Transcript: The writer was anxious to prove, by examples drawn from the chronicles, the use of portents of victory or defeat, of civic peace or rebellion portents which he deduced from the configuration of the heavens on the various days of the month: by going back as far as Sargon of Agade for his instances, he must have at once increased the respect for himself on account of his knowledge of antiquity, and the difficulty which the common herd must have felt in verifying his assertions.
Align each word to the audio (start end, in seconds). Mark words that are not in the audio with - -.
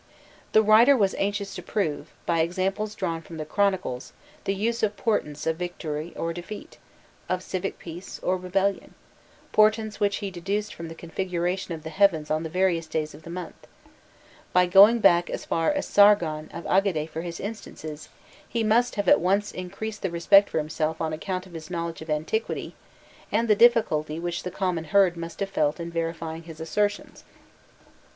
The 0.53 0.63
writer 0.63 0.97
was 0.97 1.13
anxious 1.19 1.53
to 1.53 1.61
prove, 1.61 2.11
by 2.25 2.39
examples 2.39 2.95
drawn 2.95 3.21
from 3.21 3.37
the 3.37 3.45
chronicles, 3.45 4.13
the 4.45 4.55
use 4.55 4.81
of 4.81 4.97
portents 4.97 5.45
of 5.45 5.57
victory 5.57 6.11
or 6.15 6.33
defeat, 6.33 6.79
of 7.29 7.43
civic 7.43 7.77
peace 7.77 8.19
or 8.23 8.35
rebellion 8.35 8.95
portents 9.51 9.99
which 9.99 10.15
he 10.15 10.31
deduced 10.31 10.73
from 10.73 10.87
the 10.87 10.95
configuration 10.95 11.75
of 11.75 11.83
the 11.83 11.91
heavens 11.91 12.31
on 12.31 12.41
the 12.41 12.49
various 12.49 12.87
days 12.87 13.13
of 13.13 13.21
the 13.21 13.29
month: 13.29 13.67
by 14.53 14.65
going 14.65 15.01
back 15.01 15.29
as 15.29 15.45
far 15.45 15.71
as 15.71 15.87
Sargon 15.87 16.49
of 16.51 16.65
Agade 16.65 17.07
for 17.07 17.21
his 17.21 17.39
instances, 17.39 18.09
he 18.49 18.63
must 18.63 18.95
have 18.95 19.07
at 19.07 19.19
once 19.21 19.51
increased 19.51 20.01
the 20.01 20.09
respect 20.09 20.49
for 20.49 20.57
himself 20.57 20.99
on 20.99 21.13
account 21.13 21.45
of 21.45 21.53
his 21.53 21.69
knowledge 21.69 22.01
of 22.01 22.09
antiquity, 22.09 22.73
and 23.31 23.47
the 23.47 23.53
difficulty 23.55 24.19
which 24.19 24.41
the 24.41 24.49
common 24.49 24.85
herd 24.85 25.15
must 25.15 25.41
have 25.41 25.49
felt 25.51 25.79
in 25.79 25.91
verifying 25.91 26.41
his 26.41 26.59
assertions. 26.59 27.23